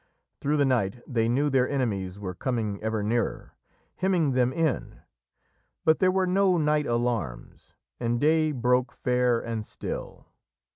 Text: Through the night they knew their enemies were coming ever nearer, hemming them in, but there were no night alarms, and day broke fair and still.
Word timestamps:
Through 0.39 0.57
the 0.57 0.65
night 0.65 0.99
they 1.05 1.29
knew 1.29 1.51
their 1.51 1.69
enemies 1.69 2.17
were 2.17 2.33
coming 2.33 2.81
ever 2.81 3.03
nearer, 3.03 3.53
hemming 3.97 4.31
them 4.31 4.51
in, 4.51 5.01
but 5.85 5.99
there 5.99 6.09
were 6.11 6.25
no 6.25 6.57
night 6.57 6.87
alarms, 6.87 7.75
and 7.99 8.19
day 8.19 8.51
broke 8.51 8.91
fair 8.91 9.39
and 9.39 9.63
still. 9.63 10.25